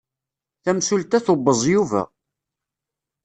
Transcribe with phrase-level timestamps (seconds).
[0.63, 2.03] Tamsulta tubeẓ Yuba.